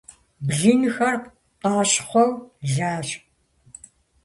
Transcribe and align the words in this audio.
Блынхэр 0.45 1.15
къащхъуэу 1.61 2.31
лащ. 2.75 3.07